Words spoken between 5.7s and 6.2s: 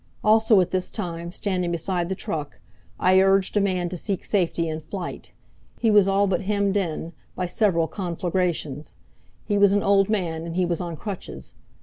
He was